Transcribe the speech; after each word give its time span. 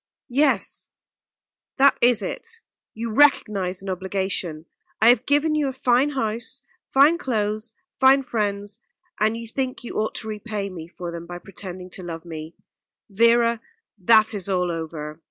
"Yes, 0.31 0.89
that 1.77 1.95
is 2.01 2.23
it 2.23 2.61
you 2.95 3.13
recognise 3.13 3.83
an 3.83 3.89
obligation. 3.91 4.65
I 4.99 5.09
have 5.09 5.27
given 5.27 5.53
you 5.53 5.67
a 5.67 5.71
fine 5.73 6.09
house, 6.09 6.63
fine 6.89 7.19
clothes, 7.19 7.75
fine 7.99 8.23
friends 8.23 8.79
and 9.19 9.37
you 9.37 9.47
think 9.47 9.83
you 9.83 9.99
ought 9.99 10.15
to 10.15 10.27
repay 10.27 10.71
me 10.71 10.87
for 10.87 11.11
them 11.11 11.27
by 11.27 11.37
pretending 11.37 11.91
to 11.91 12.03
love 12.03 12.25
me. 12.25 12.55
Vera, 13.11 13.61
that 13.99 14.33
is 14.33 14.49
all 14.49 14.71
over. 14.71 15.19